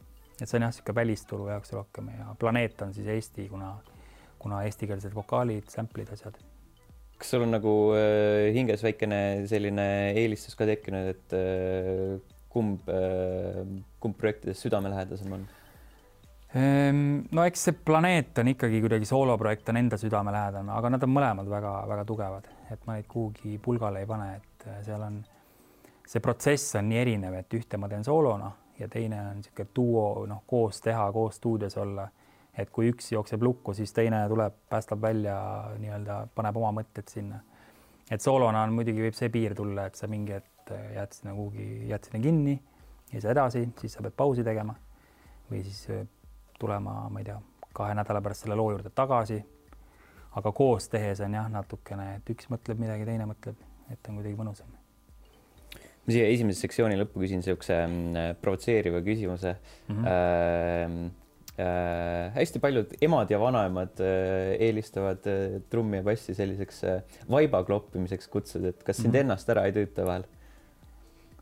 Et 0.43 0.49
see 0.49 0.59
on 0.59 0.67
jah, 0.67 0.73
niisugune 0.73 0.99
välisturu 0.99 1.47
jaoks 1.47 1.71
rohkem 1.73 2.09
ja 2.11 2.33
Planeet 2.39 2.81
on 2.83 2.91
siis 2.95 3.07
Eesti, 3.07 3.47
kuna, 3.49 3.77
kuna 4.43 4.63
eestikeelsed 4.67 5.15
vokaalid, 5.15 5.71
sample'id, 5.71 6.11
asjad 6.13 6.39
kas 7.23 7.31
sul 7.31 7.45
on 7.45 7.53
nagu 7.55 7.73
äh, 7.95 8.51
hinges 8.55 8.83
väikene 8.83 9.17
selline 9.47 9.87
eelistus 10.19 10.57
ka 10.59 10.67
tekkinud, 10.67 11.11
et 11.13 11.35
äh, 11.37 12.17
kumb 12.51 12.89
äh,, 12.91 13.61
kumb 14.03 14.17
projektidest 14.19 14.65
südamelähedasem 14.65 15.37
on? 15.37 15.45
Ehm, 16.53 16.97
no 17.33 17.45
eks 17.47 17.63
see 17.69 17.77
planeet 17.85 18.37
on 18.43 18.51
ikkagi 18.51 18.81
kuidagi 18.83 19.07
sooloprojekt 19.09 19.71
on 19.71 19.79
enda 19.79 19.97
südamelähedane, 19.97 20.73
aga 20.75 20.91
nad 20.93 21.05
on 21.07 21.13
mõlemad 21.15 21.47
väga-väga 21.49 22.03
tugevad, 22.09 22.49
et 22.73 22.83
ma 22.85 22.97
neid 22.97 23.07
kuhugi 23.09 23.55
pulgale 23.63 24.03
ei 24.03 24.09
pane, 24.09 24.27
et 24.41 24.67
äh, 24.67 24.81
seal 24.85 25.07
on, 25.07 25.21
see 26.05 26.21
protsess 26.21 26.75
on 26.77 26.91
nii 26.91 27.01
erinev, 27.05 27.39
et 27.39 27.57
ühte 27.57 27.79
ma 27.79 27.89
teen 27.89 28.05
soolona 28.05 28.51
ja 28.79 28.87
teine 28.87 29.21
on 29.21 29.39
niisugune 29.39 29.69
duo, 29.75 30.25
noh, 30.27 30.43
koos 30.47 30.81
teha, 30.81 31.11
koos 31.11 31.35
stuudios 31.35 31.77
olla. 31.77 32.07
et 32.57 32.69
kui 32.69 32.91
üks 32.91 33.07
jookseb 33.11 33.41
lukku, 33.41 33.73
siis 33.73 33.93
teine 33.93 34.27
tuleb, 34.29 34.53
päästab 34.69 35.01
välja 35.01 35.37
nii-öelda, 35.81 36.27
paneb 36.35 36.57
oma 36.57 36.71
mõtted 36.81 37.09
sinna. 37.09 37.39
et 38.11 38.21
soolona 38.21 38.63
on 38.63 38.73
muidugi 38.73 39.01
võib 39.07 39.17
see 39.17 39.29
piir 39.29 39.55
tulla, 39.55 39.85
et 39.85 39.95
sa 39.95 40.07
mingi 40.07 40.33
hetk 40.33 40.73
jääd 40.93 41.13
sinna 41.13 41.33
kuhugi, 41.35 41.87
jääd 41.89 42.09
sinna 42.09 42.23
kinni 42.23 42.53
ja 43.13 43.21
siis 43.21 43.31
edasi, 43.31 43.69
siis 43.79 43.93
sa 43.93 44.01
pead 44.01 44.13
pausi 44.17 44.43
tegema 44.43 44.75
või 45.51 45.63
siis 45.63 45.81
äh, 45.89 46.05
tulema, 46.59 47.09
ma 47.09 47.19
ei 47.19 47.27
tea, 47.27 47.39
kahe 47.73 47.95
nädala 47.97 48.21
pärast 48.21 48.45
selle 48.45 48.55
loo 48.55 48.71
juurde 48.71 48.89
tagasi. 48.89 49.43
aga 50.33 50.51
koos 50.51 50.89
tehes 50.89 51.19
on 51.21 51.33
jah, 51.33 51.49
natukene, 51.49 52.15
et 52.15 52.29
üks 52.33 52.49
mõtleb 52.49 52.79
midagi, 52.81 53.05
teine 53.05 53.27
mõtleb, 53.29 53.59
et 53.93 54.09
on 54.09 54.15
kuidagi 54.17 54.37
mõnusam. 54.39 54.71
Ma 56.03 56.11
siia 56.13 56.29
esimese 56.31 56.65
sektsiooni 56.65 56.97
lõppu 56.99 57.23
küsin 57.23 57.39
niisuguse 57.39 57.77
mm, 57.87 58.39
provotseeriva 58.43 59.01
küsimuse 59.05 59.55
mm. 59.55 59.99
-hmm. 60.03 61.11
Äh, 61.55 61.63
äh, 61.63 62.33
hästi 62.35 62.59
paljud 62.59 62.95
emad 63.01 63.31
ja 63.31 63.39
vanaemad 63.39 64.01
äh, 64.03 64.53
eelistavad 64.67 65.27
äh, 65.29 65.61
trummi 65.69 66.01
ja 66.01 66.03
bassi 66.03 66.35
selliseks 66.35 66.83
äh, 66.83 67.01
vaiba 67.29 67.63
kloppimiseks 67.63 68.27
kutsuda, 68.27 68.73
et 68.73 68.83
kas 68.83 68.97
sind 68.97 69.13
mm 69.13 69.15
-hmm. 69.15 69.19
ennast 69.21 69.49
ära 69.49 69.65
ei 69.65 69.71
tüüta 69.71 70.05
vahel? 70.05 70.25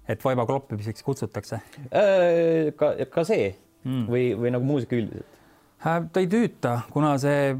et 0.07 0.23
vaiba 0.25 0.45
kloppimiseks 0.45 1.03
kutsutakse 1.03 1.61
äh,? 1.91 2.73
ka, 2.75 2.93
ka 3.09 3.23
see 3.23 3.55
mm. 3.83 4.07
või, 4.07 4.33
või 4.37 4.51
nagu 4.51 4.65
muusika 4.65 4.95
üldiselt? 4.95 5.39
Äh, 5.85 6.03
ta 6.13 6.19
ei 6.19 6.27
tüüta, 6.27 6.81
kuna 6.91 7.17
see 7.17 7.55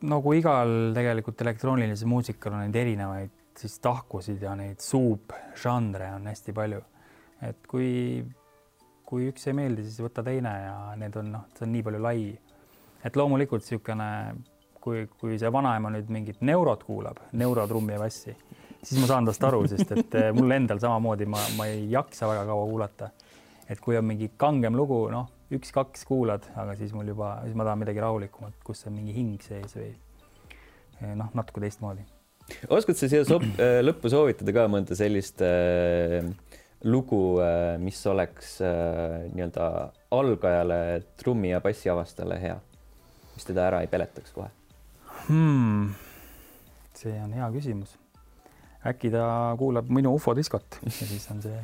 nagu 0.00 0.32
igal 0.32 0.94
tegelikult 0.94 1.40
elektroonilisel 1.40 2.08
muusikal 2.08 2.54
on 2.54 2.64
neid 2.64 2.76
erinevaid 2.76 3.39
siis 3.58 3.78
tahkusid 3.82 4.42
ja 4.42 4.54
neid 4.58 4.80
subžanre 4.84 6.12
on 6.16 6.28
hästi 6.30 6.52
palju. 6.56 6.82
et 7.42 7.66
kui, 7.68 8.22
kui 9.04 9.30
üks 9.30 9.46
ei 9.48 9.56
meeldi, 9.56 9.86
siis 9.86 10.00
võta 10.04 10.24
teine 10.24 10.52
ja 10.64 10.76
need 11.00 11.16
on 11.16 11.32
noh, 11.32 11.48
see 11.56 11.66
on 11.66 11.72
nii 11.72 11.84
palju 11.86 12.02
lai. 12.04 12.24
et 13.04 13.16
loomulikult 13.16 13.64
niisugune, 13.64 14.10
kui, 14.80 15.06
kui 15.20 15.38
see 15.38 15.52
vanaema 15.52 15.92
nüüd 15.94 16.12
mingit 16.12 16.44
neurot 16.44 16.84
kuulab, 16.84 17.24
neurotrummi 17.32 17.96
ja 17.96 18.02
bassi, 18.02 18.36
siis 18.82 19.00
ma 19.00 19.08
saan 19.10 19.28
tast 19.28 19.44
aru, 19.44 19.64
sest 19.68 19.96
et 19.96 20.16
eh, 20.20 20.30
mul 20.36 20.56
endal 20.56 20.80
samamoodi 20.82 21.28
ma, 21.28 21.42
ma 21.56 21.68
ei 21.72 21.88
jaksa 21.90 22.28
väga 22.30 22.46
kaua 22.52 22.70
kuulata. 22.70 23.10
et 23.70 23.80
kui 23.80 23.96
on 23.96 24.04
mingi 24.04 24.32
kangem 24.36 24.76
lugu, 24.76 25.04
noh 25.10 25.28
üks-kaks 25.54 26.06
kuulad, 26.06 26.46
aga 26.58 26.76
siis 26.78 26.92
mul 26.94 27.10
juba, 27.10 27.34
siis 27.44 27.56
ma 27.58 27.66
tahan 27.66 27.82
midagi 27.82 28.02
rahulikumat, 28.02 28.60
kus 28.66 28.86
on 28.86 28.94
mingi 28.94 29.14
hing 29.16 29.42
sees 29.42 29.74
või 29.74 29.90
eh, 29.90 31.14
noh, 31.18 31.30
natuke 31.34 31.62
teistmoodi. 31.64 32.06
Oskad 32.68 32.98
sa 32.98 33.08
siia 33.10 33.24
sop, 33.28 33.44
äh, 33.58 33.80
lõppu 33.84 34.10
soovitada 34.12 34.54
ka 34.54 34.66
mõnda 34.72 34.96
sellist 34.98 35.42
äh, 35.44 36.20
lugu 36.84 37.40
äh,, 37.44 37.76
mis 37.82 38.00
oleks 38.10 38.58
äh, 38.64 39.30
nii-öelda 39.34 39.70
algajale 40.16 40.80
trummi 41.20 41.52
ja 41.52 41.62
bassi 41.64 41.92
avastajale 41.92 42.38
hea, 42.42 42.58
mis 43.34 43.48
teda 43.48 43.66
ära 43.70 43.82
ei 43.84 43.90
peletaks 43.92 44.34
kohe 44.36 44.50
hmm.? 45.28 45.90
see 47.00 47.16
on 47.24 47.32
hea 47.36 47.50
küsimus. 47.54 47.96
äkki 48.86 49.12
ta 49.12 49.24
kuulab 49.60 49.90
minu 49.92 50.14
ufodiskot 50.18 50.80
ja 50.86 50.94
siis 51.00 51.28
on 51.32 51.42
see, 51.44 51.58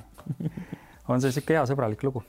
on 1.08 1.20
see 1.20 1.32
niisugune 1.32 1.60
hea 1.60 1.70
sõbralik 1.72 2.06
lugu 2.06 2.24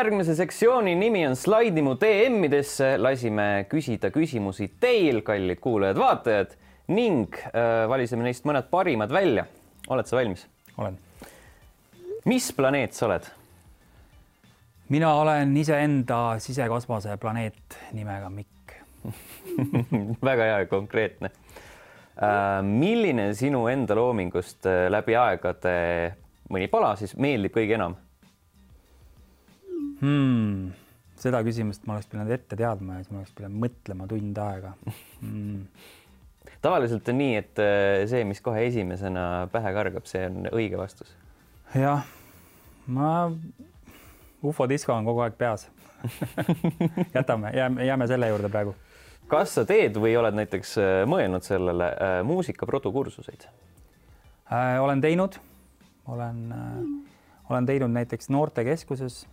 järgmise 0.00 0.34
sektsiooni 0.36 0.94
nimi 0.96 1.26
on 1.28 1.36
Slaidi 1.36 1.82
mu 1.84 1.92
DM-idesse, 2.00 2.94
lasime 3.00 3.66
küsida 3.68 4.08
küsimusi 4.14 4.70
teil, 4.80 5.20
kallid 5.26 5.60
kuulajad-vaatajad 5.60 6.54
ning 6.94 7.36
äh, 7.50 7.84
valisime 7.90 8.24
neist 8.24 8.46
mõned 8.48 8.70
parimad 8.72 9.12
välja. 9.12 9.44
oled 9.88 10.08
sa 10.08 10.16
valmis? 10.16 10.46
olen. 10.78 10.96
mis 12.24 12.48
planeet 12.56 12.96
sa 12.96 13.06
oled? 13.10 13.28
mina 14.88 15.12
olen 15.20 15.56
iseenda 15.56 16.38
sisekosmose 16.40 17.16
planeet 17.20 17.78
nimega 17.92 18.30
Mikk 18.30 18.76
väga 20.30 20.48
hea 20.48 20.58
ja 20.64 20.66
konkreetne 20.66 21.30
äh,. 21.30 22.62
milline 22.64 23.34
sinu 23.34 23.66
enda 23.68 23.94
loomingust 24.00 24.64
äh, 24.66 24.86
läbi 24.88 25.16
aegade 25.16 25.74
mõni 26.48 26.72
pala 26.72 26.96
siis 26.96 27.16
meeldib 27.16 27.52
kõige 27.60 27.76
enam? 27.76 28.00
Hmm,? 30.00 30.70
seda 31.20 31.42
küsimust 31.44 31.84
ma 31.86 31.96
oleks 31.96 32.08
pidanud 32.10 32.32
ette 32.32 32.56
teadma 32.56 32.96
ja 32.96 33.04
siis 33.04 33.12
ma 33.12 33.20
oleks 33.20 33.34
pidanud 33.36 33.60
mõtlema 33.64 34.06
tund 34.08 34.38
aega 34.40 34.72
hmm.. 35.20 35.64
tavaliselt 36.64 37.08
on 37.12 37.20
nii, 37.20 37.34
et 37.40 37.62
äh, 37.62 38.04
see, 38.10 38.22
mis 38.28 38.40
kohe 38.44 38.62
esimesena 38.68 39.24
pähe 39.52 39.74
kargab, 39.76 40.08
see 40.10 40.24
on 40.28 40.48
õige 40.52 40.80
vastus. 40.80 41.12
jah, 41.76 42.06
ma, 42.88 43.12
ufodisko 44.42 44.96
on 44.96 45.08
kogu 45.08 45.26
aeg 45.26 45.36
peas 45.40 45.68
jätame, 47.16 47.52
jääme, 47.56 47.84
jääme 47.84 48.06
selle 48.08 48.30
juurde 48.30 48.48
praegu. 48.52 48.74
kas 49.28 49.58
sa 49.58 49.66
teed 49.68 49.98
või 50.00 50.14
oled 50.16 50.38
näiteks 50.38 50.76
äh, 50.80 50.94
mõelnud 51.10 51.44
sellele 51.46 51.90
äh, 51.92 52.14
muusikaprodukursuseid 52.28 53.44
äh,? 53.44 54.80
olen 54.80 55.04
teinud, 55.04 55.36
olen 56.08 56.40
äh,, 56.56 56.80
olen 57.50 57.68
teinud 57.68 57.92
näiteks 57.92 58.32
noortekeskuses 58.32 59.26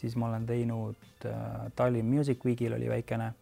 siis 0.00 0.16
ma 0.16 0.30
olen 0.30 0.46
teinud 0.48 1.26
äh, 1.28 1.68
Tallinn 1.76 2.08
Music 2.08 2.44
Weekil 2.44 2.72
oli 2.72 2.88
väikene. 2.88 3.32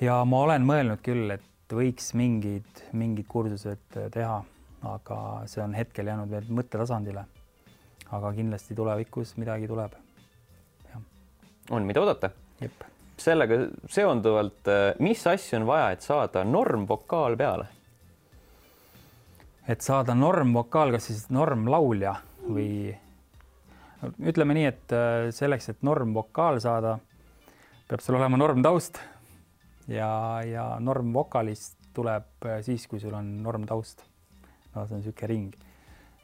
ja 0.00 0.24
ma 0.24 0.40
olen 0.46 0.64
mõelnud 0.64 1.02
küll, 1.04 1.30
et 1.34 1.72
võiks 1.72 2.12
mingid, 2.16 2.84
mingid 2.96 3.28
kursused 3.28 4.00
äh, 4.00 4.08
teha, 4.12 4.40
aga 4.86 5.20
see 5.50 5.62
on 5.64 5.76
hetkel 5.76 6.08
jäänud 6.08 6.32
veel 6.32 6.48
mõttetasandile. 6.48 7.26
aga 8.16 8.32
kindlasti 8.32 8.74
tulevikus 8.74 9.36
midagi 9.36 9.68
tuleb. 9.68 9.92
on, 11.70 11.82
mida 11.82 12.00
oodata. 12.00 12.30
sellega 13.16 13.66
seonduvalt, 13.88 14.68
äh, 14.68 14.94
mis 14.98 15.26
asju 15.26 15.60
on 15.60 15.66
vaja, 15.66 15.90
et 15.90 16.00
saada 16.00 16.44
normvokaal 16.44 17.36
peale? 17.36 17.66
et 19.68 19.80
saada 19.80 20.14
normvokaal, 20.14 20.92
kas 20.94 21.10
siis 21.10 21.28
normlaulja 21.30 22.14
või 22.46 22.94
ütleme 24.20 24.56
nii, 24.56 24.66
et 24.70 24.94
äh, 24.94 25.28
selleks, 25.34 25.70
et 25.72 25.84
normvokaal 25.86 26.60
saada, 26.62 26.96
peab 27.88 28.02
sul 28.02 28.18
olema 28.18 28.38
normtaust 28.40 28.98
ja, 29.88 30.42
ja 30.46 30.66
normvokaalist 30.82 31.78
tuleb 31.96 32.46
äh, 32.46 32.60
siis, 32.66 32.86
kui 32.90 33.00
sul 33.00 33.14
on 33.16 33.30
normtaust. 33.42 34.04
no 34.74 34.84
see 34.86 34.96
on 34.96 35.00
niisugune 35.00 35.30
ring, 35.30 35.54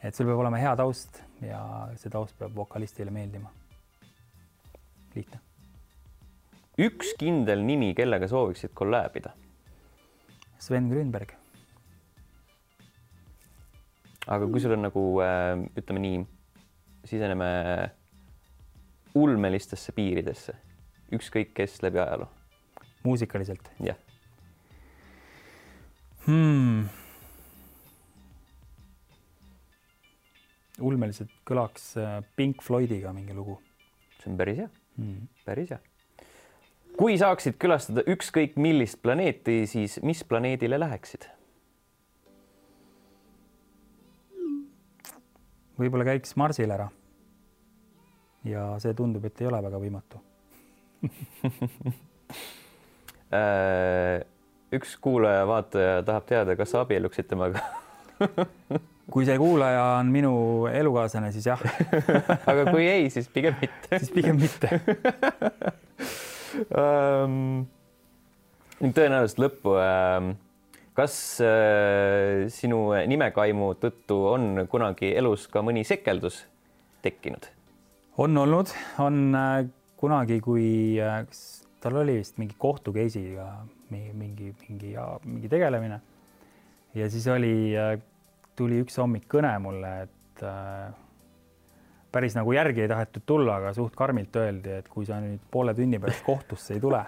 et 0.02 0.14
sul 0.14 0.28
peab 0.28 0.42
olema 0.42 0.60
hea 0.60 0.74
taust 0.76 1.22
ja 1.44 1.62
see 2.00 2.12
taust 2.12 2.36
peab 2.38 2.54
vokalistile 2.56 3.14
meeldima. 3.14 3.52
lihtne. 5.14 5.40
üks 6.78 7.14
kindel 7.18 7.64
nimi, 7.64 7.94
kellega 7.94 8.28
sooviksid 8.28 8.74
kolläbida? 8.74 9.32
Sven 10.58 10.90
Grünberg. 10.90 11.34
aga 14.26 14.46
kui 14.46 14.60
sul 14.60 14.76
on 14.76 14.88
nagu 14.88 15.08
äh, 15.22 15.58
ütleme 15.78 16.06
nii 16.06 16.22
siseneme 17.04 17.48
ulmelistesse 19.18 19.92
piiridesse, 19.92 20.54
ükskõik 21.12 21.52
kes 21.54 21.82
läbi 21.82 22.00
ajaloo. 22.00 22.28
muusikaliselt? 23.02 23.70
jah 23.82 23.98
hmm.. 26.26 26.86
ulmeliselt 30.80 31.32
kõlaks 31.48 31.92
äh, 32.00 32.20
Pink 32.36 32.62
Floydiga 32.62 33.12
mingi 33.14 33.34
lugu. 33.34 33.58
see 34.20 34.30
on 34.30 34.38
päris 34.38 34.62
hea 34.62 34.70
hmm., 34.96 35.28
päris 35.44 35.74
hea. 35.74 35.80
kui 36.96 37.18
saaksid 37.18 37.58
külastada 37.58 38.06
ükskõik 38.06 38.56
millist 38.56 39.02
planeeti, 39.02 39.64
siis 39.66 39.98
mis 40.02 40.24
planeedile 40.24 40.80
läheksid? 40.80 41.26
Võib-olla 45.78 46.04
käiks 46.12 46.36
Marsil 46.36 46.70
ära. 46.70 46.88
ja 48.44 48.66
see 48.82 48.94
tundub, 48.94 49.24
et 49.24 49.40
ei 49.40 49.46
ole 49.50 49.62
väga 49.62 49.78
võimatu 49.82 50.22
Äh, 53.32 54.20
üks 54.76 54.98
kuulaja-vaataja 55.00 56.02
tahab 56.04 56.24
teada, 56.28 56.52
kas 56.56 56.68
sa 56.74 56.82
abielluksid 56.84 57.30
temaga 57.30 57.62
kui 59.12 59.24
see 59.24 59.38
kuulaja 59.40 59.86
on 60.02 60.10
minu 60.12 60.32
elukaaslane, 60.68 61.30
siis 61.32 61.46
jah 61.48 61.62
aga 62.50 62.66
kui 62.68 62.84
ei, 62.84 63.08
siis 63.14 63.30
pigem 63.32 63.56
mitte 63.56 64.02
siis 64.02 64.12
pigem 64.12 64.36
mitte 64.36 64.68
um,. 66.76 67.64
tõenäoliselt 68.82 69.40
lõppu 69.46 69.78
um, 69.80 70.34
kas 70.96 71.14
äh, 71.40 72.48
sinu 72.52 72.84
nimekaimu 73.08 73.72
tõttu 73.80 74.18
on 74.32 74.64
kunagi 74.70 75.12
elus 75.16 75.48
ka 75.52 75.64
mõni 75.64 75.84
sekeldus 75.88 76.44
tekkinud? 77.04 77.48
on 78.20 78.36
olnud, 78.36 78.72
on 79.00 79.20
äh, 79.36 79.52
kunagi, 80.00 80.40
kui 80.44 81.00
äh, 81.00 81.22
tal 81.80 81.96
oli 82.02 82.18
vist 82.20 82.36
mingi 82.40 82.58
kohtu 82.60 82.92
case'iga 82.94 83.48
mingi, 83.92 84.12
mingi, 84.16 84.50
mingi, 84.68 84.92
mingi 85.24 85.52
tegelemine. 85.52 86.00
ja 86.94 87.08
siis 87.12 87.26
oli, 87.32 87.72
tuli 88.56 88.82
üks 88.84 89.00
hommik 89.00 89.24
kõne 89.32 89.52
mulle, 89.64 89.94
et 90.04 90.44
päris 92.12 92.36
nagu 92.36 92.52
järgi 92.52 92.84
ei 92.84 92.90
tahetud 92.92 93.24
tulla, 93.26 93.56
aga 93.60 93.72
suht 93.76 93.96
karmilt 93.96 94.36
öeldi, 94.36 94.76
et 94.82 94.88
kui 94.92 95.08
sa 95.08 95.20
nüüd 95.24 95.40
poole 95.50 95.74
tunni 95.76 96.00
pärast 96.00 96.24
kohtusse 96.28 96.76
ei 96.76 96.84
tule, 96.84 97.00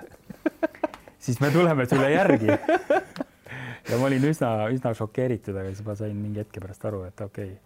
siis 1.25 1.41
me 1.45 1.53
tuleme 1.53 1.89
sulle 1.89 2.11
järgi. 2.15 2.59
Ja 3.91 4.01
ma 4.01 4.09
olin 4.09 4.25
üsna, 4.31 4.51
üsna 4.75 4.95
šokeeritud, 4.97 5.57
aga 5.57 5.69
siis 5.73 5.87
ma 5.87 5.97
sain 5.99 6.17
mingi 6.17 6.45
hetke 6.45 6.65
pärast 6.65 6.91
aru, 6.91 7.01
et 7.11 7.19
okei 7.29 7.53
okay 7.53 7.63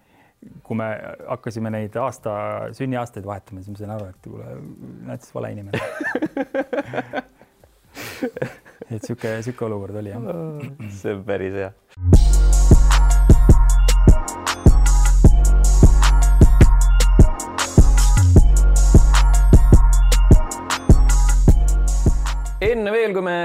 kui 0.63 0.77
me 0.79 0.87
hakkasime 1.27 1.71
neid 1.75 1.97
aasta, 1.99 2.33
sünniaastaid 2.79 3.27
vahetama, 3.27 3.59
siis 3.63 3.73
ma 3.75 3.79
sain 3.81 3.93
aru, 3.97 4.05
et 4.13 4.19
kuule, 4.23 4.47
näed, 5.09 5.21
vale 5.35 5.49
inimene 5.57 5.81
et 8.95 9.03
sihuke, 9.03 9.31
sihuke 9.43 9.63
olukord 9.67 9.95
oli 10.01 10.11
jah. 10.13 10.23
see 11.01 11.13
on 11.17 11.23
päris 11.27 11.55
hea. 11.59 11.71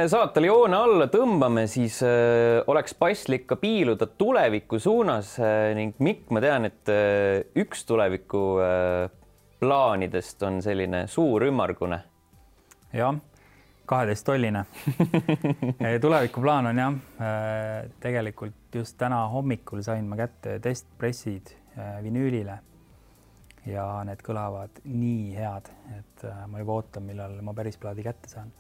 Saatele 0.10 0.48
joone 0.50 0.78
alla 0.78 1.06
tõmbame, 1.12 1.66
siis 1.72 2.00
äh, 2.06 2.62
oleks 2.72 2.96
paslik 2.98 3.46
ka 3.50 3.58
piiluda 3.62 4.08
tuleviku 4.20 4.80
suunas 4.82 5.36
äh, 5.42 5.74
ning 5.78 6.00
Mikk, 6.04 6.32
ma 6.34 6.42
tean, 6.44 6.68
et 6.70 6.92
äh, 6.92 7.44
üks 7.62 7.86
tuleviku 7.90 8.44
plaanidest 9.64 10.44
on 10.48 10.62
selline 10.66 11.06
suur 11.12 11.46
ümmargune. 11.48 12.00
jah, 12.94 13.16
kaheteisttolline 13.90 14.66
tulevikuplaan 16.06 16.72
on 16.72 16.82
jah, 16.84 16.98
tegelikult 18.04 18.76
just 18.76 18.98
täna 19.00 19.24
hommikul 19.32 19.84
sain 19.86 20.10
ma 20.10 20.20
kätte 20.20 20.58
testpressid 20.64 21.56
vinüülile. 22.04 22.60
Ja 23.64 23.86
need 24.04 24.20
kõlavad 24.20 24.82
nii 24.84 25.30
head, 25.38 25.70
et 25.96 26.26
ma 26.52 26.60
juba 26.60 26.82
ootan, 26.82 27.06
millal 27.08 27.38
ma 27.46 27.54
päris 27.56 27.80
plaadi 27.80 28.04
kätte 28.04 28.28
saan 28.28 28.52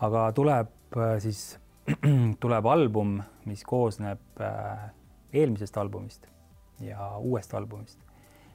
aga 0.00 0.32
tuleb 0.32 0.96
äh, 0.96 1.16
siis, 1.22 1.58
tuleb 2.42 2.66
album, 2.66 3.18
mis 3.48 3.64
koosneb 3.66 4.40
äh, 4.40 4.90
eelmisest 5.32 5.76
albumist 5.76 6.28
ja 6.80 7.16
uuest 7.18 7.54
albumist. 7.54 7.98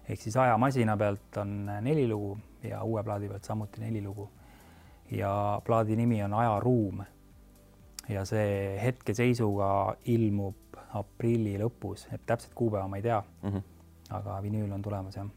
ehk 0.10 0.22
siis 0.22 0.38
Ajamasina 0.38 0.98
pealt 0.98 1.38
on 1.38 1.66
neli 1.82 2.08
lugu 2.08 2.38
ja 2.64 2.84
uue 2.84 3.04
plaadi 3.04 3.28
pealt 3.28 3.44
samuti 3.44 3.82
neli 3.82 4.02
lugu. 4.02 4.30
ja 5.12 5.62
plaadi 5.66 5.96
nimi 5.96 6.24
on 6.24 6.34
Ajaruum. 6.34 7.04
ja 8.10 8.26
see 8.26 8.80
hetkeseisuga 8.84 9.96
ilmub 10.06 10.56
aprilli 10.94 11.58
lõpus, 11.58 12.08
et 12.14 12.22
täpset 12.26 12.54
kuupäeva 12.54 12.88
ma 12.88 12.98
ei 12.98 13.02
tea 13.02 13.24
mm. 13.42 13.50
-hmm. 13.50 13.62
aga 14.10 14.42
vinüül 14.42 14.72
on 14.72 14.82
tulemas 14.82 15.16
jah. 15.16 15.28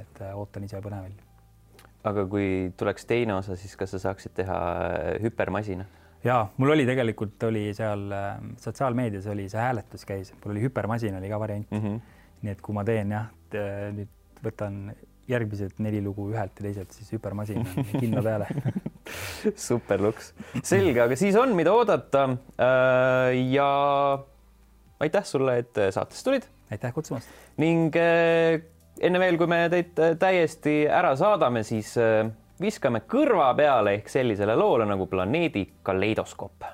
et 0.00 0.20
äh, 0.20 0.38
ootan 0.38 0.64
ise 0.64 0.80
põnevil 0.80 1.29
aga 2.08 2.24
kui 2.30 2.70
tuleks 2.80 3.04
teine 3.08 3.34
osa, 3.36 3.56
siis 3.60 3.76
kas 3.78 3.92
sa 3.94 4.00
saaksid 4.06 4.34
teha 4.38 4.60
äh, 4.86 5.10
hüpermasina? 5.24 5.86
ja 6.24 6.42
mul 6.60 6.74
oli 6.74 6.86
tegelikult 6.88 7.42
oli 7.48 7.70
seal 7.76 8.10
äh, 8.12 8.32
sotsiaalmeedias 8.60 9.28
oli 9.32 9.48
see 9.52 9.60
hääletus 9.60 10.06
käis, 10.08 10.32
mul 10.40 10.54
oli 10.54 10.64
hüpermasin 10.66 11.16
oli 11.18 11.28
ka 11.32 11.40
variant 11.40 11.70
mm. 11.70 11.84
-hmm. 11.84 12.00
nii 12.42 12.56
et 12.56 12.64
kui 12.64 12.76
ma 12.76 12.84
teen 12.84 13.12
jah, 13.16 13.30
nüüd 13.96 14.10
võtan 14.44 14.90
järgmised 15.30 15.78
neli 15.78 16.00
lugu 16.02 16.30
ühelt 16.32 16.56
ja 16.58 16.66
teiselt, 16.66 16.92
siis 16.96 17.12
hüpermasin 17.12 17.60
on 17.62 17.86
kindla 18.02 18.22
peale 18.24 18.48
super 19.68 20.02
luks, 20.02 20.32
selge, 20.62 21.00
aga 21.04 21.16
siis 21.16 21.36
on, 21.36 21.54
mida 21.56 21.72
oodata. 21.72 22.28
Äh, 22.60 23.36
ja 23.52 23.68
aitäh 25.00 25.24
sulle, 25.24 25.58
et 25.64 25.84
saatesse 25.90 26.24
tulid. 26.24 26.48
aitäh 26.70 26.92
kutsumast. 26.94 27.28
ning 27.56 27.94
enne 29.00 29.22
veel, 29.22 29.38
kui 29.38 29.50
me 29.50 29.62
teid 29.72 29.98
äh, 30.02 30.16
täiesti 30.18 30.82
ära 30.88 31.14
saadame, 31.16 31.62
siis 31.66 31.94
äh, 32.00 32.26
viskame 32.60 33.04
kõrva 33.08 33.52
peale 33.56 33.96
ehk 33.98 34.10
sellisele 34.12 34.56
loole 34.58 34.88
nagu 34.88 35.06
Planeedi 35.10 35.66
kaleidoskoop 35.82 36.68